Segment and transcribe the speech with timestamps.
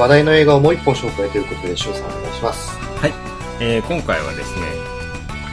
[0.00, 2.70] 話題の映画をもう一本紹介ということで、翔さんお願いします。
[2.78, 3.12] はい、
[3.60, 4.62] えー今回はですね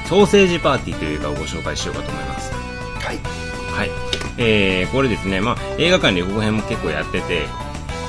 [0.08, 3.18] ソーセージパーティーという映画をご紹介しようかと思いますはい。
[3.18, 3.92] はい、
[4.38, 7.46] えーこれですね、まあ、映画館で予告編も結構やってて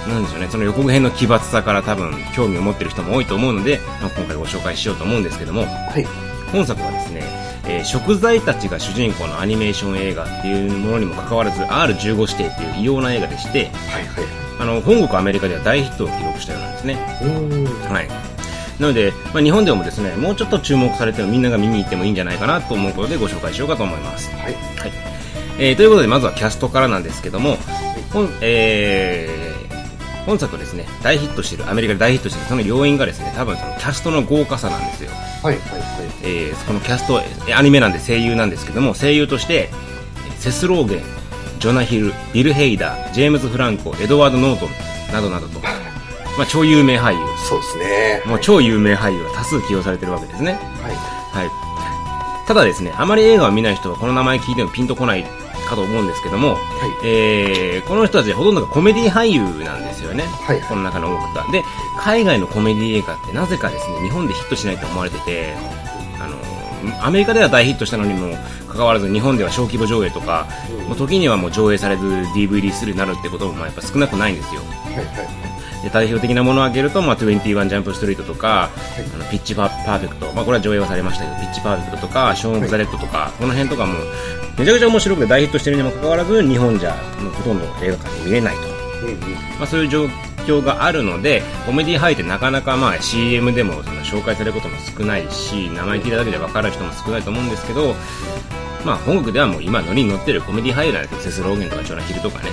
[0.08, 6.04] なんでしょうねその予告編の奇抜さから多分興味を持ってる人も多いと思うので、まあ、今回ご紹介しようと思うんですけどもはい。
[6.52, 7.22] 本作はですね、
[7.66, 14.06] えー食材たちが主人公のアニメーション映画っていうものにもかかわらず R15 指定っていう異様な映画でしてはい。
[14.06, 14.37] はい。
[14.60, 16.94] あの本国アメリカでは大ヒットを記録したようなんですね。
[17.88, 18.08] はい。
[18.80, 24.30] なので、まあ、日本でもですね、もうちょっと注目されてみんなが見に行ってもいいんじゃないかなと思うことでご紹介しようかと思います。
[24.36, 24.54] はい。
[24.54, 24.92] はい。
[25.58, 27.56] えーということで、まずはキャストからなんですけども、
[28.12, 35.10] 本、えー、本作ですね、大ヒットしてる、アメリカで大ヒットしてる、その要因がですね、多分そのキャストの豪華さなんですよ。
[35.42, 35.54] はい。
[35.54, 35.60] はい。
[36.22, 39.70] えーこのキャスト、えアニメなんで声優なんですけども、声優として、
[40.38, 41.02] セスローゲン、
[41.58, 45.58] ジョナヒル、ビル・ヘイダー、ジェームズ・フランコ、エドワード・ノートンなどなどと、
[46.38, 48.22] まあ、超有名俳優、そうですね。
[48.26, 50.52] もう超有名俳優が多数起用されてるわけですね。
[50.52, 50.94] はい。
[50.94, 52.46] はい。
[52.46, 55.24] ただですね、あまり映画を見ない人はこの名前聞いてもピンとこない
[55.68, 56.56] かと思うんですけども、
[57.04, 60.24] えー、この人たちほとんどがコメディ俳優なんですよね。
[60.24, 61.52] はいこの中の多くが。
[61.52, 61.62] で、
[61.98, 65.54] 海外のコメディ映画ってなぜかですね、日本でヒットしないと思われてて、
[67.02, 68.36] アメリカでは大ヒットしたのにも
[68.68, 70.46] かかわらず日本では小規模上映とか、
[70.86, 74.60] もう時にはもう上映されず DVD スルーになるってこともまあやっぱ少なくないんですよ。
[74.60, 75.04] はい。
[75.04, 75.48] はい。
[75.82, 78.70] で代表的なものを挙げると、まあ、21ジャンプストリートとか、
[79.14, 83.94] あのピッチパーフェクト、まあ、これは上映はされましたけど、ピッチパーフェクトとか、ショーン・オブ・ザ・デッドとか、この辺とかも、
[84.58, 86.90] めちゃくちゃ面白くて大ヒットしてるにもかかわらず、日本じゃ
[87.20, 88.60] もうほとんど映画館で見れないと。
[89.02, 89.20] うんうん。
[89.20, 90.08] まあ、そういう状
[90.48, 97.94] 況があるので、コメディ俳優ってなかなかまあ CM でもその紹介されることも少ないし、名前聞いただけで分かる人も少ないと思うんですけど、
[98.84, 101.20] まあ、本国ではもう今ノリに乗ってるコメディ俳優なんですよ。
[101.20, 102.50] セスローゲンとかジョナヒルとかね。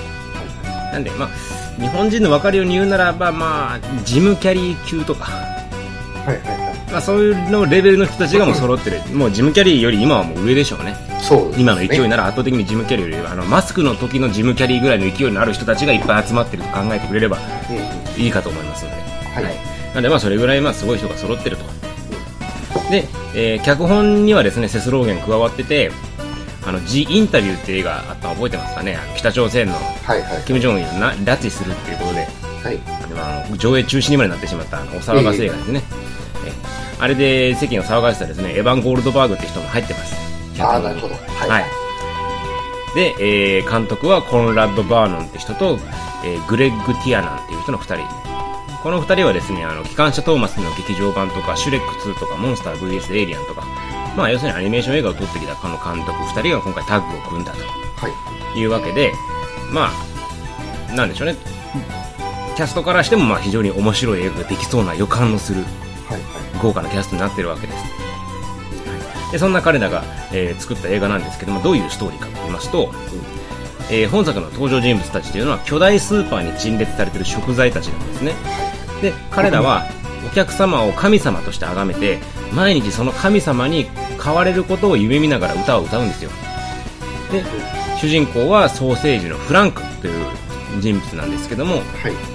[0.92, 6.36] なんで、まあ、日本人の分かるように言うならば、まあ、ジム・キャリー級とか、はい。
[6.36, 6.46] はい。
[6.46, 6.54] は
[6.88, 6.90] い。
[6.90, 9.00] まあ、そういうのレベルの人たちがもう揃ってる。
[9.14, 10.96] もうジム・キャリーより今はもう上でしょうね。
[11.20, 11.56] そうね。
[11.58, 17.38] 今の勢いなら圧倒的にジム・キャリーよりあのマスクの時のジム・キャリーぐらいの勢いのある人たちがいっぱい集まってると考えてくれれば。
[18.16, 19.44] いいかと思いますので、はい
[19.90, 21.64] なのでまあそれぐらいまあすごい人が揃ってると
[22.90, 25.90] で、えー脚本にはですねセスローゲン加わってて
[26.66, 28.98] あの G インタビューっていう映画あったの覚えてますかね？
[29.16, 30.22] 北朝鮮のはい。
[30.22, 30.42] はい。
[30.44, 32.26] キム・ジョンウンをな拉致するっていうことで
[32.62, 32.78] はい。
[33.14, 35.82] まあ、上映中止にまでなってしまったあのお騒がせ映画ですね、
[36.46, 36.52] え
[37.00, 40.25] あれで世間を騒がせたですねエヴァン・ゴールドバーグって人も入ってます
[40.56, 41.14] 脚本になるほど。
[41.14, 41.64] はい、はい。
[42.94, 45.78] で、えー監督はコンラッド・バーノンって人と、
[46.24, 48.26] えーグレッグ・ティアナンっていう人の2人
[48.82, 53.66] この2人はですねあの機関車トーマスの劇場版とかシュレック2とかモンスター VS エイリアンとか
[54.16, 57.58] まあ要するにアニメーション映画を撮ってきたこの監督2人が今回タッグを組んだは
[58.08, 58.52] い。
[58.54, 59.12] というわけで
[59.72, 59.90] ま
[60.88, 61.36] あなんでしょうね
[62.56, 65.62] キャストからしてもまあ非常に面白い映画ができそうな予感のする
[66.08, 66.20] はい。
[66.62, 67.78] 豪華なキャストになってるわけです、
[69.32, 72.90] でそんな彼らが、えー作った映画なんですけどもどういうストーリーかと言いますと、
[73.90, 78.34] えー本作の登場人物たちというのは巨大スーパーに陳列されている食材たちなんですね
[79.02, 79.84] で彼らは
[80.26, 82.18] お客様を神様として崇めて
[82.52, 83.86] 毎日その神様に
[84.22, 86.30] 変われることを夢見ながら歌を歌うんですよ
[87.30, 87.44] で
[88.00, 90.26] 主人公はソーセージのフランクという
[90.80, 91.82] 人物なんですけどもはい。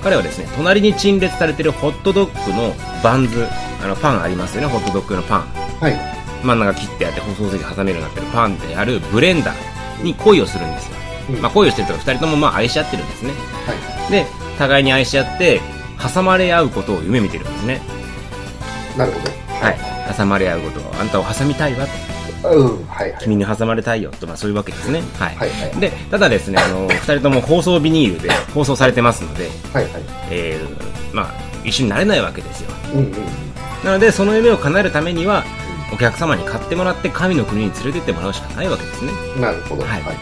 [0.03, 3.46] 彼はですね隣に陳列されているホットドッグのバンズ
[3.84, 5.41] あのパンありますよねホットドッグのパン
[5.80, 6.10] はい。
[6.44, 10.97] 真ん中切ってあってソーセージ挟めるようになってるパンであるブレンダーに恋をするんですよ、
[11.29, 14.12] うんまあ、恋をしてると2人ともまあ愛し合ってるんですねはい。
[14.12, 14.25] で
[14.57, 15.59] 互いに愛し合って
[16.13, 17.81] 挟まれ合うことを夢見てるんですね
[18.97, 19.31] なるほど。
[19.66, 21.85] はい挟まれ合うことをあんたを挟みたいわ
[22.44, 22.88] うん。
[22.88, 23.12] はい。
[23.12, 23.22] はい。
[23.22, 29.84] 君に挟まれたいよと、まあ、そういうわけですねはい、はいはいでただですねあの2人とも放送ビニールで放送されてますので、はい。
[29.85, 30.03] はい。
[30.31, 33.12] えーまあ、一緒になれないわけですようんうん。
[33.84, 35.44] なのでその夢を叶えるためには
[35.94, 39.83] お客様に買ってもらって神の国に連れてってもらうしかないわけですねなるほど。
[39.83, 40.04] ははいい。
[40.04, 40.15] はい。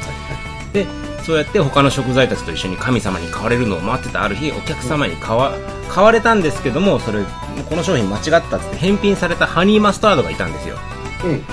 [0.74, 0.86] で
[1.24, 5.54] そうやって他の食材たちと一緒に神様に買われるのを待ってたある日お客様に買わ
[5.90, 7.24] 買われたんですけどもそれ
[7.70, 10.78] この商品間違ったって返品されたハニーマスタードがいたんですよ
[11.26, 11.32] うん。
[11.32, 11.44] うん。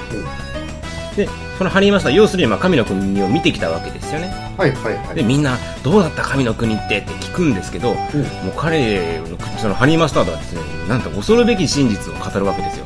[1.16, 4.72] でそのハニーマスター要するにまあ神の国を見てきたわけですよねはい。
[4.72, 4.96] はい。
[4.96, 5.14] はい。
[5.16, 8.06] でみんなどうだった神の国ってって聞くんですけど、もう
[8.56, 12.85] 彼の口そのハニーマスタードはですねなんと恐るべき真実を語るわけですよ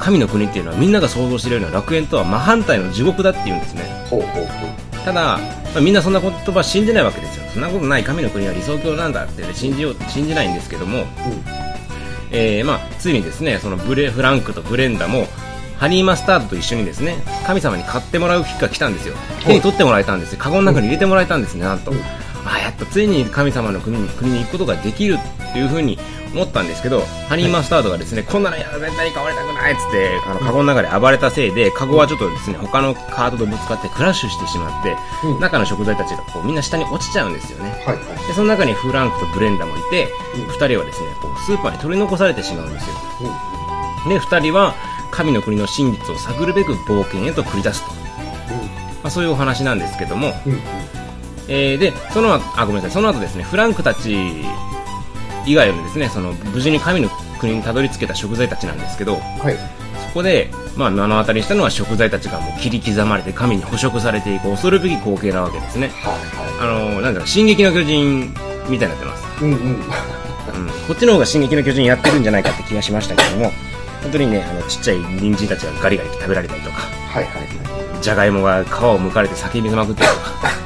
[0.00, 3.84] 神の国っていうのはみんなが想像しているような楽園とは真反対の地獄だって言うんですね。
[5.04, 5.38] ただ、ま
[5.76, 7.44] あ、みんなそんな言葉信じないわけですよ。
[7.52, 11.06] そんなことない神の国は理想郷なんだって、ね、信じよう信じないんですけども、
[12.30, 15.26] えーまあ、ついにですねそのブレフランクとブレンダも
[15.78, 17.16] ハニーマスタードと一緒にですね
[17.46, 19.14] 神様に買ってもらう日が来たんですよ。
[19.46, 20.38] 手に取ってもらえたんですよ。
[20.38, 21.92] カゴの中に入れてもらえたんですねなんと、
[22.44, 25.18] あやっとついに神様の国に国に行くことができる
[25.50, 25.98] っていうふうに
[26.32, 35.40] 思ったんですけどハニーマスタードがですね、こんなのやだ絶対に買われたくないっつってあのカゴの中で暴れたせいでカゴはちょっとですね他のカードとぶつかってクラッシュしてしまって、うん。
[35.40, 37.70] 中の食材たちがこうみんな下に落ちちゃうんですよね。
[37.84, 38.26] はいはい。
[38.28, 40.42] でその中にフランクとブレンダもいて、うん。
[40.50, 42.96] 2人はですねこうスーパーに取り残されてしまうんですよ。
[44.04, 44.08] うん。
[44.08, 44.74] で2人は
[45.10, 47.96] 神の国の真実を探るべく冒険へと繰り出すと、ま
[49.04, 50.60] あ、そういうお話なんですけども、うんうん
[51.50, 54.44] えーでその後あごめんなさいその後ですねフランクたち
[55.44, 57.10] 以外のですねその無事に神の
[57.40, 59.56] 国にたどり着けた食材たちなんですけどはい。
[60.08, 68.34] そこで、まあ、目の当たりにしたのは食材たちがもう切り刻まれて神に捕食されていく恐るべき光景なわけですねはいはあのなんだろう進撃の巨人
[68.68, 69.48] みたいになってますい。
[69.48, 69.70] うんうん。
[69.70, 69.76] うん、
[70.88, 73.52] こっちの方が「進撃の巨人」やってるんじゃないかって気がしましたけども
[74.02, 78.02] 本当にねあのちっちゃい人参たちがガリガリ食べられたりとかはいはいはい。
[78.02, 80.59] じゃがいもが皮を剥かれて叫びまくってるとか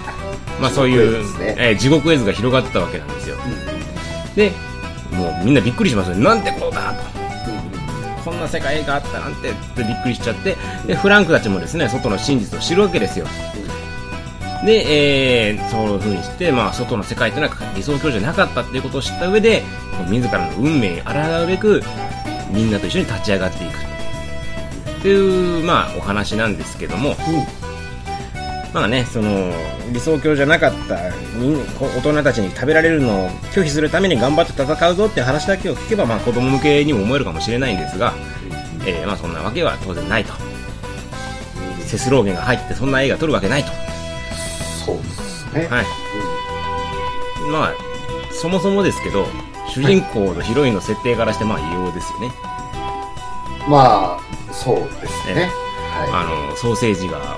[0.65, 1.57] まあそういう地獄絵図ですね。
[1.59, 3.37] えー地獄絵図が広がってたわけなんですよ。
[3.37, 4.51] うんで
[5.13, 6.17] もうみんなびっくりしますよ。
[6.17, 7.03] なんてことだと。
[7.51, 9.51] うんこんな世界があったなんて。
[9.51, 10.57] ってびっくりしちゃって。
[10.87, 13.27] でフランクたちもですね外の真実を知るわけですよ。
[14.65, 19.63] で、えー、そういう風にして、まあ、外の世界というのは理想郷じゃなかったっていうことを知った上で
[20.09, 21.13] 自らの運命に抗
[21.43, 21.83] うべく
[22.51, 23.75] みんなと一緒に立ち上がっていく
[25.01, 27.64] っていう、まあ、お話なんですけども、うん
[28.75, 29.53] まあね、その
[29.93, 30.97] 理想郷じゃなかった
[31.81, 38.15] 大人たちに食べられるのを拒否するために頑張って戦うぞって話だけを聞けば、まあ、子供向けにも思えるかもしれないんですが、
[38.85, 40.33] えーまあ、そんなわけは当然ないと。
[41.87, 43.71] セスローゲンが入ってそんな映画撮るわけないと、
[44.85, 45.69] そうですね。
[45.69, 45.85] はい。
[47.49, 47.75] まあ、
[48.33, 49.29] そもそもですけど
[49.69, 52.33] 主人公のヒロインの設定からしてまあ異様ですよね、
[53.67, 54.21] うんまあ、
[54.53, 55.49] そうですね。
[55.93, 57.37] はあのソーセージが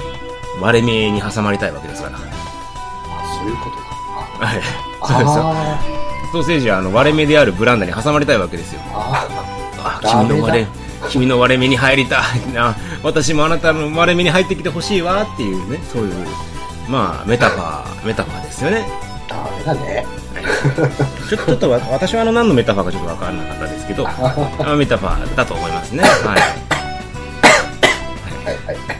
[0.60, 2.18] 割れ目に挟まりたいわけですから。
[2.18, 2.20] い。
[2.20, 4.46] あ、そういうことか。
[4.46, 4.60] はい。
[5.02, 5.96] あそうですあ
[6.32, 8.80] ソーセージはあの割れ目であるブランダに挟まれたいわけですよ。
[8.80, 8.84] ー。
[8.92, 10.66] ああ君の割れ
[11.08, 12.52] 君の割れ目に入りたい。
[12.52, 16.14] な私もあなたの割れ目に入ってきてほしいわっていうねそういう
[16.88, 18.86] まあメタファーメタファーですよね。
[19.26, 20.06] ー、ダメだね。
[21.28, 26.02] ちょっとわ私はあの何のメタファーかちょっと分からなかったですけど あメタファーだと思いますね。
[26.02, 26.65] はい。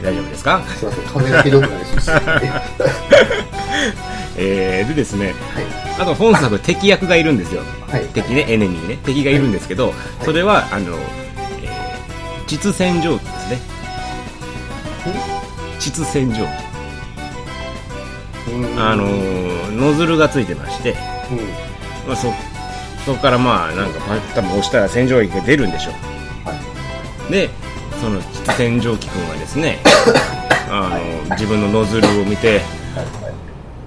[0.01, 0.61] 大丈夫ですか？
[0.77, 2.09] すいません、風がひどくなりそうです。
[2.11, 2.41] は
[4.39, 5.33] えー、でですねい。
[5.99, 7.61] あと本作敵役がいるんですよ。
[7.91, 8.05] はい。
[8.13, 8.97] 敵ねエネミーね。
[9.03, 9.93] 敵がいるんですけど
[10.23, 10.95] それはあの、
[11.63, 13.59] えー、膣洗浄機ですね。
[15.79, 16.45] 膣洗浄
[18.45, 18.79] 機うん。
[18.79, 20.95] あのーノズルがついてまして、
[21.31, 21.37] うん。
[22.07, 22.33] まあ、そ
[23.05, 25.91] そこからまあなんかパ多分押したら洗浄液が出るんでしょ
[26.45, 26.57] はい。
[27.29, 27.49] うで
[27.99, 29.79] その膣洗浄機君はですね
[30.69, 32.59] あの自分のノズルを見て
[32.95, 33.23] はい。
[33.23, 33.33] はい。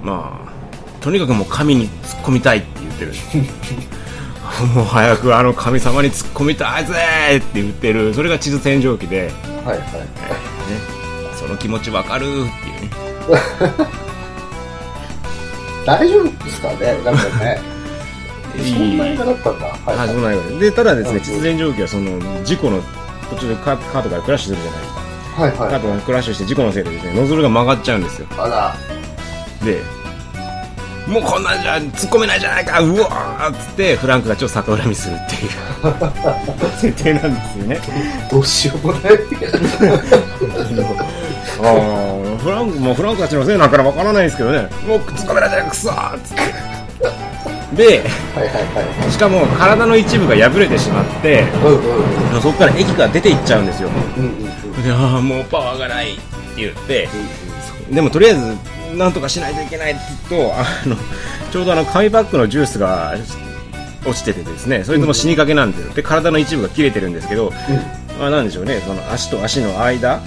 [0.02, 3.12] まあとにかくもう神に突っ込みたいって言ってる。
[4.74, 6.92] もう早くあの神様に突っ込みたいぜ
[7.38, 8.12] って言ってる。
[8.12, 9.32] それが地図洗浄機で、
[9.64, 9.86] はいはい。
[9.86, 9.86] ね、
[11.38, 12.90] その気持ちわかるっていうね。
[15.86, 16.98] 大丈夫ですかね？
[17.04, 17.60] なんかね。
[18.60, 19.66] そんな映画だったんだ。
[19.66, 22.82] はいはい、そうなんよでただですね、実演蒸気はその事故の
[23.30, 25.00] 途中でカカートからクラッシュするじゃないですか、
[25.42, 25.58] はいはい。
[25.58, 28.76] カートがクラッシュして事故のせいでですねノズルが曲がっちゃうんですよあら。
[29.64, 29.80] で
[31.08, 35.50] もうこんなんじゃ突っ込めないじゃないかうわーっつってフランクたちを逆恨みするっていう
[36.78, 37.80] 設定なんですよね
[38.30, 39.02] どうしようもない。
[41.62, 46.42] ああフランクもうフランクたちのせいなんからわからないですけどねもう突っ込めないじゃないかくそーっつって
[47.74, 48.02] で
[48.34, 51.50] はいはいはしかも体の一部が破れてしまってい。
[51.62, 52.40] うんうん。
[52.40, 53.88] そこから液が出ていっちゃうんですよ。
[54.16, 54.24] うん。
[54.24, 54.50] うん
[54.88, 56.22] ああもうパワーがないって
[56.56, 57.08] 言って
[57.90, 60.00] でもとりあえずなんとかしないといけないって
[60.30, 60.96] 言うとあの
[61.52, 63.14] ちょうどあの紙パックのジュースが
[64.06, 67.52] 落ちててですねそれとも死にかけなんですよで体の一部が切れてるんですけど、
[68.18, 70.24] まあ、なんでしょうねその足と足の間は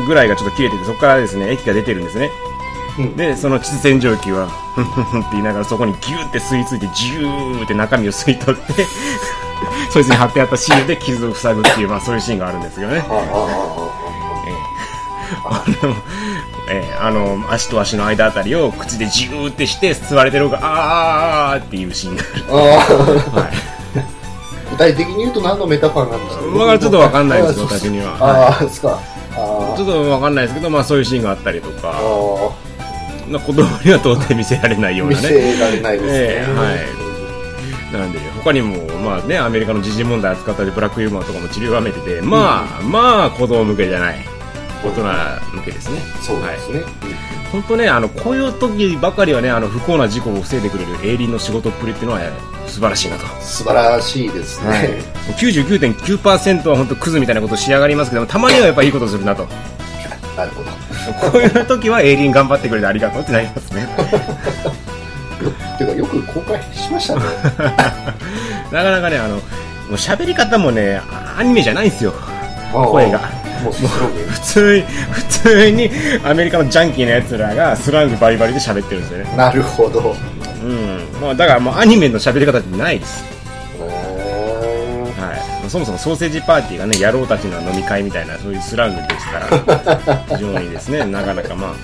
[0.00, 2.30] いぐらいがちょっと切れててそこからですね液が出てるんですね
[2.98, 3.16] うん。
[3.16, 8.86] でその膣洗浄機はふんふんふんって言いながらそこにギューって吸い付いてジューって中身を吸い取って
[9.92, 13.04] そいつに貼ってあったシールで傷を塞ぐっていう、まあ、そういうシーンがあるんですよね。
[13.08, 13.18] ああ
[15.44, 15.94] ああの、
[16.70, 22.54] えーあの、足と足の間あたりを口でジューってして吸われてる方が、あーっていうシーンがある。
[23.40, 23.50] はい。
[24.70, 26.44] 具体的に言うと何のメタファーなんですか？
[26.46, 28.16] まあちょっとわかんないですああ私には。
[28.20, 28.98] ああ、ですか。
[29.34, 32.71] ちょっとわかんないですけど、まあそういうシーンがあったりとあか、あ。
[33.32, 35.28] まあ子供には到底見せられないよう見なね。
[35.28, 36.12] せられないですね。
[36.12, 36.78] ええはい
[37.92, 44.32] なんで、他にも、まあね、アメリカの時事問題扱ったり、ブラックユーモアとかも治療をめてて、まあ、まあ子供向けじゃない。
[44.82, 45.02] 大人
[45.56, 46.82] 向けですねそうですね。
[47.52, 52.20] 本当ねあのこういう時ばかりはねあの不幸な事故を防いでくれるエイリンの仕事っぷりっていうのは
[52.66, 55.02] 素晴らしいなと素晴らしいですね。
[55.36, 59.46] 99.9%は本当クズみたいなことしやがりますけどもたまにはやっぱいいことするなと
[60.36, 60.71] なるほど。
[61.20, 63.88] こういう時はエイリン頑張ってくれてありがとうってなりますね。
[65.78, 67.20] ていうか、よく公開しましたね。
[68.70, 69.42] なかなかねあのも
[69.90, 71.00] う喋り方もね
[71.36, 72.14] アニメじゃないんですよ。
[72.72, 73.20] 声が。
[73.62, 75.90] もう普通に普通に
[76.24, 79.36] アメリカのジャンキーなやつらがスラングバリバリで喋ってるんですよね。
[79.36, 80.16] なるほど。
[80.64, 81.00] うん。
[81.20, 83.31] まあだからもうアニメの喋り方ってないです
[85.72, 89.46] そもそもソーセージパーティーがね野郎たちの飲み会みたいなそういうスラングですから
[90.36, 91.74] 非常にですねなかなかま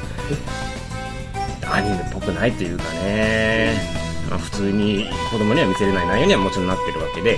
[1.64, 3.80] あアニメっぽくないというかね、
[4.28, 7.36] まあ、普通に子供には見せれない内容にはもちろんなってるわけで、は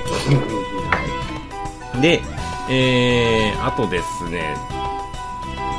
[1.99, 2.21] い、で、
[2.69, 4.57] えー、あとですね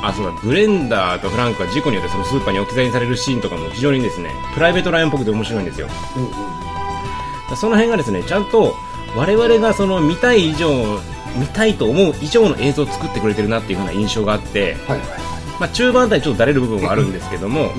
[0.02, 5.88] あそうだブレンダとフランクが事故によってそのスーパーに置き去りにされるシーンとかも非常にですねプライベートライアンっぽくて面白いんですよ。
[6.16, 6.22] うん
[7.50, 7.56] うん。
[7.58, 8.74] その辺がですねちゃんと
[9.16, 10.68] 我々がその見たい以上
[11.36, 15.08] 見たいと思う以上の映像を作ってくれてるなっていう風な印象があって、はいはい
[15.60, 17.72] まあ、中盤あたりちょっとだれる部分はあるんですけども、うんうん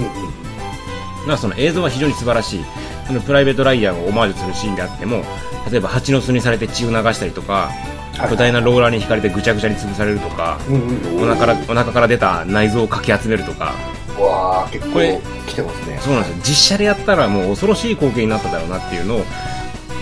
[1.28, 2.66] まあ、その映像は非常に素晴らしい。
[3.08, 5.24] そのプライベートライアンをオマージュするシーンであっても
[5.70, 7.70] 例えば蜂の巣にされて血を流したりとか
[8.18, 10.76] はい巨大なローラーに引かれてぐちゃぐちゃに潰されるとかうん
[11.18, 13.74] うんお腹からお腹から出た内臓をかき集めるとか。
[14.18, 15.00] わあ結構
[15.48, 16.00] 来てますね。
[16.00, 16.44] そうなんですよ。
[16.46, 19.26] 実写でやったらもう恐ろしい光景になっただろうなっていうのを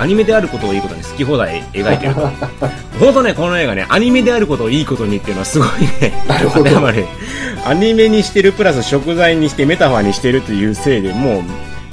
[0.01, 2.21] アニメであることをいいことに好き放題描いてると。
[2.99, 5.69] 本当ねこの映画ねアニメであることをいいことにっていうのはすごい
[6.01, 6.25] ね。
[6.27, 6.63] なるほど。
[6.63, 7.05] 当てはまる
[7.65, 11.43] アニメにしてるプラス食材にしてメタファーにしてるというせいでも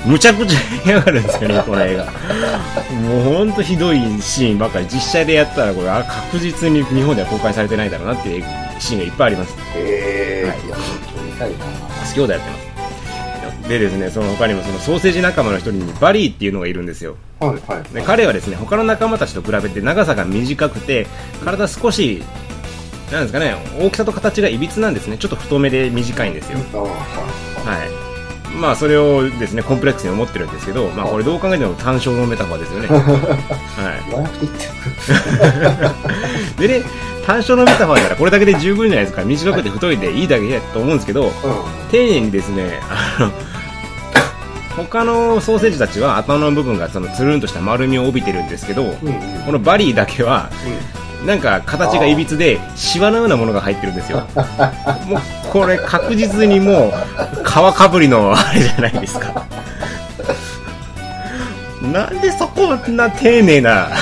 [0.06, 2.04] うむちゃくちゃ嫌がるんですよねこの映画。
[3.02, 4.86] もう本当ひどいシーンばっかり。
[4.90, 8.44] 実写でやったらこれあ確実に日本では公開されてないだろうなっていう
[8.78, 9.54] シーンがいっぱいあります。
[9.54, 9.64] はい。
[9.76, 10.84] ええいや本
[11.14, 11.56] 当に見たいな。
[12.06, 12.67] 好き放題やってます
[13.68, 17.16] でですねその他にもそのソーセージ仲間の一人にバリーっていうのがいるんですよ。
[17.38, 17.94] はいはい。
[17.94, 21.06] で彼はですね他の仲間たちと比べて長さが短くて
[21.44, 22.22] 体少し
[23.12, 25.18] なんですかね大きさと形がいびつなんですね。
[25.18, 26.58] ちょっと太めで短いんですよ。
[26.72, 26.84] は
[27.64, 27.88] はい。
[28.56, 32.88] まあそれをですねコンプレックスに思ってるんですけどまあこれどう考えても単勝のメタファーですよね。
[32.96, 33.94] は
[36.58, 36.66] い。
[36.66, 36.84] でね
[37.26, 39.22] 単勝のメタファーならこれだけで十分じゃないですか。
[39.22, 41.32] 短くて太いでいいだけやと思うんですけどう
[41.90, 43.30] 丁寧にですねあの
[44.84, 49.42] 他のソーセージたちは頭の部分がそのつるんとした丸みを帯びてるんですけどんうんうん。
[49.44, 50.50] このバリーだけは
[51.26, 54.26] なんか形がいびつでシワのようなものが入ってるんですよ。
[55.06, 55.20] もう
[55.50, 56.92] これ確実にも
[57.42, 59.44] う皮かぶりのあれじゃないですか。
[61.82, 63.96] なんでそこんな丁寧なね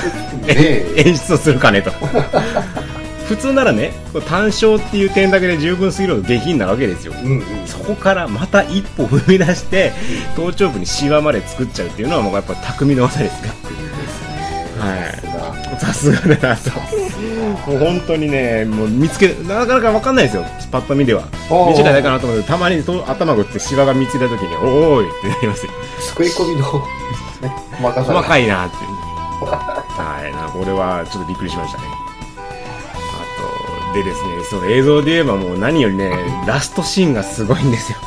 [0.49, 0.95] え。
[1.06, 1.90] 演出をするかねと
[3.28, 3.92] 普通ならね
[4.28, 7.12] 単勝っていう点だけで十分すぎるほど下品なわけですよ。
[7.12, 7.66] うんうん。
[7.66, 9.92] そこからまた一歩踏み出して
[10.37, 13.50] 頭頂部にシワまで作っちゃうっていうのはもうやっぱ匠の技ですね。
[14.78, 14.97] は
[15.75, 15.80] い。
[15.80, 16.71] さすがだなと。
[17.71, 20.45] もう本当にねもう見つけなかなか分かんないですよ。
[20.71, 21.25] パッと見では。
[21.50, 25.73] 短いかなと思うけどたまにと頭が打ってシワが見つけた時におーいってなりますよ。
[26.00, 26.62] 作り込みの
[27.42, 29.47] ね細かさが細かいなっていう。
[29.47, 30.52] はい。
[30.52, 32.05] これはちょっとびっくりしましたね
[33.97, 37.99] でですねその映像で言えばもう何よりねラストシーンがすごいんですよ。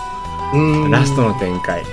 [0.53, 0.91] うん。
[0.91, 1.83] ラストの展開。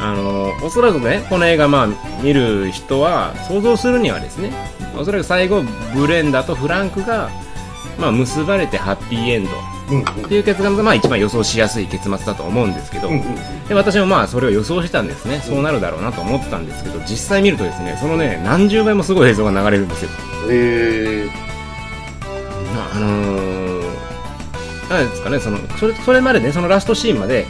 [0.00, 1.88] あのおそらくねこの映画まあ
[2.22, 4.52] 見る人は想像するにはですね
[4.98, 5.62] おそらく最後
[5.94, 7.30] ブレンダとフランクが、
[7.98, 9.50] まあ、結ばれてハッピーエンド。
[9.84, 13.10] っていう結末がまあ一番予想しやすい結末だと思うんですけど、
[13.68, 15.40] で私もまあそれを予想してたんですね。
[15.40, 20.10] そうなるだろうなと思ってたんですけど実際見るとですねそのね何十倍もすごい映像が流れるんですよ。
[20.50, 21.28] え
[22.78, 27.46] あのー、なんですかねそのそれそれまでねそのラストシーンまで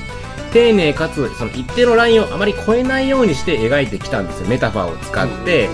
[0.52, 5.68] 丁寧かつその一定のラインをあまり超えないようにして描いてきたんですよメタファーを使って、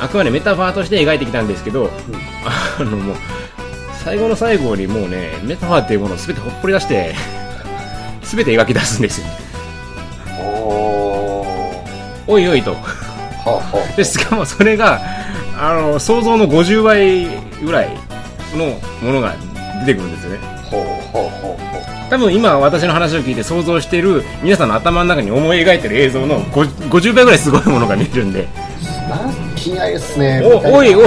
[0.00, 1.88] あくまでメタファーとして描いてきたんですけど、
[2.44, 3.16] あのもう
[4.02, 7.14] 最後の最後にもうねメタファーっていうものを全てほっぽり出して
[8.22, 9.26] 全て描き出すんですよ。
[12.26, 12.76] おいおいと。
[13.96, 15.00] でしかもそれが
[15.56, 17.26] あの想像の50倍
[17.64, 17.90] ぐらい
[18.56, 19.34] のものが
[19.86, 20.38] 出てくるんですよね。
[22.10, 28.48] 多分今私の話を聞いて想像している皆さんの頭の中に思い描いてる映像の50 50倍ぐらいすごいものが見えるんで。
[29.56, 30.42] 気になりですね。
[30.44, 31.06] おおいおい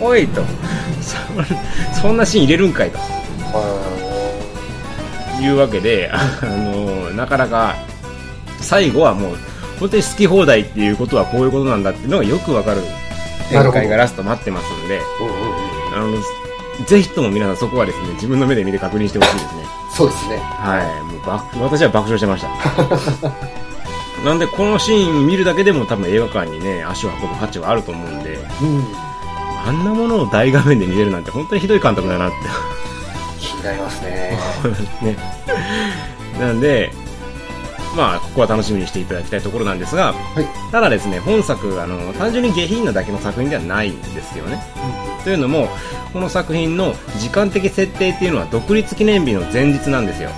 [0.00, 0.42] おおいと。
[1.00, 1.16] そ
[2.02, 2.98] そんなシーン入れるんかいと。
[5.40, 5.48] い。
[5.48, 7.76] うわけであのなかなか
[8.60, 9.36] 最後はもう
[9.80, 12.82] 本当に好き放題っていうことはこういうことなんだっていうのがよくわかる
[13.50, 15.00] 展開がラスト待ってますんで。
[15.20, 16.14] うんうんうん。
[16.14, 16.22] あの
[16.86, 19.64] ぜひとも皆さんそこはですね、自分の目で見て確認してほしいですね。
[19.90, 20.38] そうですね。
[20.38, 21.12] はい。
[21.12, 23.32] もう爆私は爆笑してました。
[24.24, 28.84] なんで、このシーン見るだけでも多分映画館にね、足を運ぶ価値はあると思うんで、うん。
[29.66, 32.36] あんなものを大画面で見れるなんて本当にひどい監督だなって。
[33.38, 34.38] 気になりますね。
[35.02, 35.16] ね。
[36.38, 36.92] なんで、
[37.96, 40.46] まあ、ここは楽しみにしていただきたいところなんですが、はい。
[40.70, 44.62] ただですね、本作、あの、単純に下品なだけの作品ではないんですよね。
[45.24, 45.68] というのも、
[46.12, 50.30] この作品の時間的設定っていうのは独立記念日の前日なんですよ。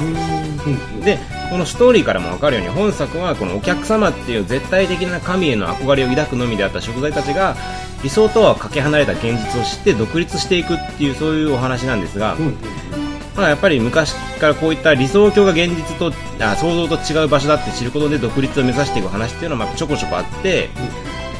[0.00, 0.72] うん。
[0.72, 1.00] うん。
[1.00, 1.18] で、
[1.50, 7.56] このストーリーからもわかるように、本作はこのお客様っていう絶対的な神への憧れを抱くのみであった食材たちが、
[8.02, 12.46] 理想とはかけ離れた現実を知って独立していくっていうそういうお話なんですが、うん。
[12.46, 13.03] うん。
[13.36, 20.70] まあ、やっぱり昔からこういった理想郷が現実とあ想像と違う場所だって知ることで独立を目指していく話っていうのはまあちょこちょこあって、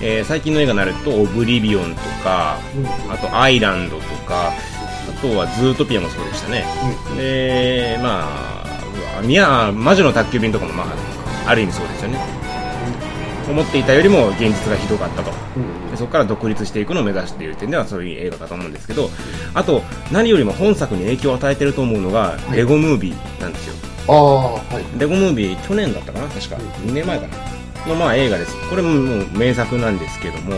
[0.02, 3.12] えー最近の映画になると「オブリビオン」とかうん。
[3.12, 6.66] あと「アイランド」とかあとは「ズートピア」もそうでしたね。
[7.16, 10.84] でまあ魔女の宅急便とかもま
[11.46, 12.43] あある意味そうですよね
[13.50, 15.30] 思っていたよりも現実がひどかったと。
[15.56, 15.90] うん。
[15.90, 19.10] でそこから独立していくのを目指している点ではそういう映画かと思うんですけど
[19.54, 22.56] あと何よりも本作に影響を与えていると思うのが、い。
[22.56, 23.74] レゴムービーなんですよ。
[24.08, 25.00] ああ、はい。
[25.00, 26.28] レゴムービー去年だったかな？
[26.28, 26.56] 確か。
[26.56, 27.36] 2年前かな。
[27.86, 28.56] のまあ映画です。
[28.70, 30.52] これももう名作なんですけども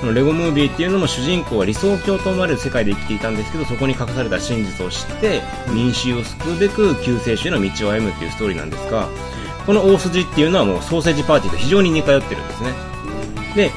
[0.00, 5.40] このレゴムービーっていうのも主人公は理想郷と思われる世界で生きていたんですけどそこに隠された真実を知って
[5.72, 9.08] 民衆を救うべく救世主への道を歩むっていうストーリーなんですが
[9.66, 12.72] この大筋っていうのはもうソーセージパーティーと非常に似通ってるんですね。
[13.54, 13.70] で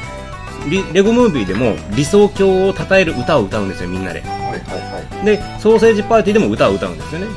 [0.69, 4.22] リレゴムービーでも理想郷を称える歌を歌うんですよみんなで。
[4.22, 5.25] はいはいはい。
[5.25, 7.27] でソーセージパーティーでも歌を歌うんですよね。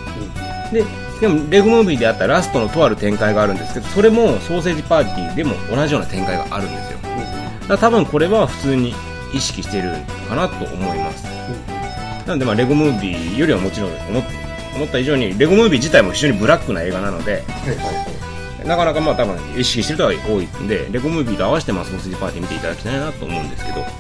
[0.73, 0.85] で
[1.21, 6.99] でもレゴムービーであったラストのとある展開があるんですけどそれもソーセージパーティーでも同じような展開があるんですよ。
[7.69, 8.93] だ多分これは普通に
[9.33, 9.93] 意識してる
[10.29, 11.25] かなと思います。
[12.27, 14.23] なのでまあレゴムービーよりはもちろん思っ
[14.75, 18.32] 思った以上にレゴムービー自体も非常にブラックな映画なのではいはいはい。
[18.65, 23.81] なかなかまあ多分意識してる人が多いんでレゴムービーと合わせてまあソーセージパーティー見ていただきたいなと思うんですけど。
[23.81, 23.91] はい。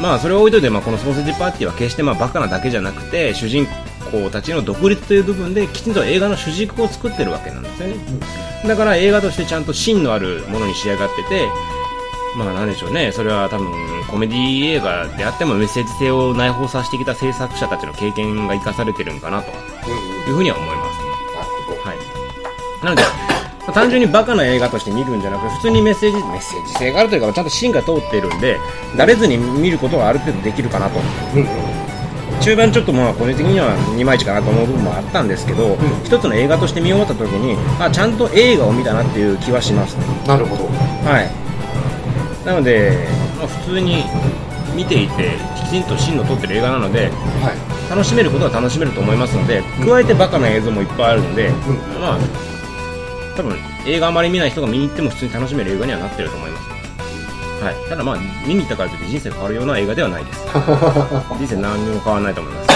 [0.00, 3.66] まあそれを置いといて、まあ、このソーセージパーティーは決してまあバカなだけじゃなくて主人
[4.10, 7.94] 公たちの独立という部分できちんと映画の主軸を作ってるわけなんですよね。
[8.66, 11.48] だから映画としてちゃんと芯のあるものに仕上がってて
[12.36, 13.12] まあなんでしょうね。
[13.12, 13.70] それは多分
[14.10, 19.52] コメディ映画であってもメッセージ性を内包させてきた制作者たちの経験が生かされてるんかなと。
[20.30, 20.89] いうふうには思います。
[22.82, 23.08] なので、ま
[23.68, 28.58] あ単純にバカな映画として見るんじゃなくて、普通にメッセージ、メッセージ性があるというか、ちゃんと芯が通っているんで、
[28.94, 31.00] 慣れずに見ることはある程度できるかなと。
[31.34, 31.40] うん。
[31.42, 31.80] うん。
[32.40, 39.94] 中盤ちょっとまあ、個人的には2枚いちかなと思う部分もあったんですけど、一つの映画として見終わった時に、あ、ちゃんと映画を見たなっていう気はします。
[40.26, 40.64] なるほど。
[41.06, 42.46] はい。
[42.46, 43.06] なので、
[43.38, 44.04] まあ、普通に
[44.74, 47.10] 見ていて、きちんと芯の通ってる映画なので、
[47.42, 47.90] はい。
[47.90, 51.52] 楽しめることは楽しめると思いますので、加えてバカな映像もいっぱいあるので、ん
[52.00, 52.18] まあ、
[53.36, 56.80] 多分映画あまり見ない人が見に行っても普通に楽しめる映画にはなってると思います。
[57.64, 57.74] はい。
[57.88, 58.16] ただまあ、
[58.46, 60.46] 見に行ったからといって人生変わるような映画ではないです。
[61.38, 62.70] 人生何にも変わらないと思います。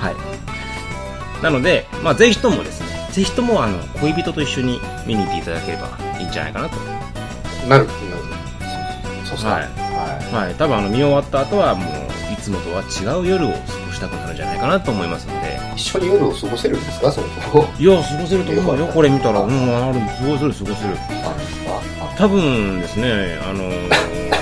[0.00, 1.42] はい。
[1.42, 6.76] なので、まあ、ぜひともですね、ぜひともあの、恋人と一緒に見に行っていただければいいんじゃないかなと。
[7.68, 8.02] なるほど。
[9.24, 9.50] そうそう。
[9.50, 9.62] はい
[10.32, 10.54] ははい。
[10.54, 15.41] 多分あの、見終わった後はもう、いつもとは違う夜を過ごしたくなるんじゃないかなと思いますので、い。
[15.74, 17.10] 一緒に夜を過ごせるんですか？
[17.12, 19.40] そのといや、過ごせると思うよ、これ見たら。
[19.40, 20.96] うん、ある、過ごせる、過ごせる。
[21.68, 23.92] あ多分ですね、あのー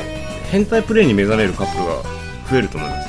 [0.51, 1.93] 変態プレイに目覚めるカップルが
[2.51, 3.09] 増えると思います。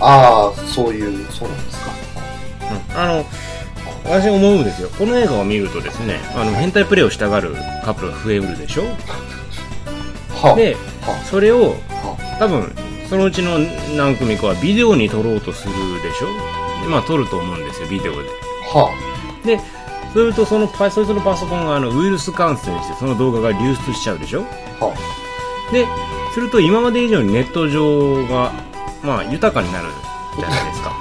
[0.00, 1.90] ああ、そういう、そうなんですか。
[2.94, 3.24] うん、あの、
[4.04, 4.88] 私思うんですよ。
[4.96, 8.82] この映画を見るとですね、あの、変態プレイをしたがるカップルが増えるでしょ？
[10.40, 10.54] はあ。
[10.54, 11.74] で、はそれを、
[12.38, 12.72] 多分、
[13.10, 13.58] そのうちの
[13.96, 16.26] 何組かはビデオに撮ろうとするでしょ？
[16.28, 16.32] で
[16.86, 18.28] まあ撮ると思うんですよ、ビデオで。
[18.74, 18.78] あ。
[18.78, 18.90] は
[19.44, 19.58] で、
[20.12, 24.44] するとそのパ、そいつのパソコンがあのウイルス感染してその動画が流出しちゃうでしょ？
[24.80, 24.86] あ。
[24.86, 24.94] は
[25.72, 25.86] で、
[26.34, 28.52] すると今まで以上にネット上が、
[29.02, 29.88] まあ、豊かになる
[30.38, 30.90] じゃないですか。
[30.92, 30.98] あ。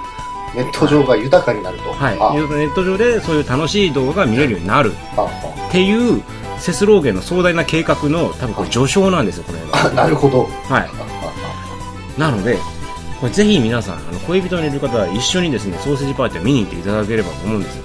[0.56, 1.92] ネット上が豊かになると。
[1.92, 2.18] はい。
[2.20, 5.24] あネット上でそういう楽しい動画が見れるようになるあ。
[5.68, 6.22] っていう、
[6.60, 9.88] セスローゲンの壮大な計画の多分これ序章なんですよ、これあ。
[9.88, 10.50] あ、なるほど。
[10.70, 10.76] が。
[10.78, 10.84] はい。
[10.84, 10.90] あ
[12.18, 12.58] あなので、
[13.20, 17.84] これぜひ皆さん、あの恋人にいる方は一緒にですね、ソーセージパーティーを見に行っていただければと思うんですよ。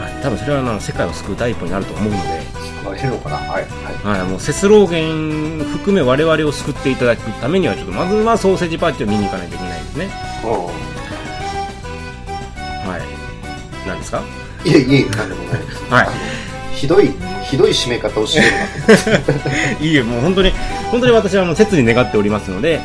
[0.00, 0.22] はい。
[0.22, 2.42] 多分それはあの世界を救う第一歩になると思うので、
[2.82, 3.36] 救われるのかな？
[3.36, 3.48] はい。
[3.62, 4.18] はい。
[4.18, 10.10] はい、もうセスローゲン含め我々を救っていただくためには、ちょっとまずはソーセージパーティーを見に行かないといけないですね。
[10.42, 10.48] う
[12.88, 13.02] はい。
[13.86, 14.18] 何ですか？
[14.18, 14.22] ん。
[14.68, 15.84] いえいえ、なんでもないです。
[15.88, 16.08] はい。
[16.74, 17.10] ひどい、
[17.48, 18.46] ひどい締め方をしてる
[19.86, 20.50] いいえ、もう本当に、
[20.90, 22.80] 本当に私はもう切に願っておりますので。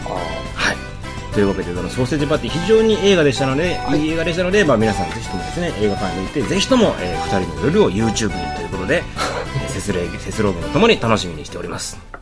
[1.34, 9.04] というわけで、あの、ソーセージパーティー非常に映画でしたので、はいい、い映画でしたので、まあ皆さんぜひともですね、映画館に行って、ぜひとも、えー二人の夜を YouTube にということで、
[9.63, 12.20] えーセスレー、セスローゲンとともに楽しみにしております。